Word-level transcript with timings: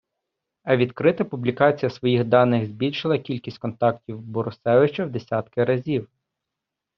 А 0.63 0.77
відкрита 0.77 1.25
публікація 1.25 1.89
своїх 1.89 2.23
даних 2.25 2.65
збільшила 2.67 3.17
кількість 3.17 3.57
контактів 3.57 4.21
Борусевича 4.21 5.05
в 5.05 5.09
десятки 5.11 5.63
разів. 5.63 6.09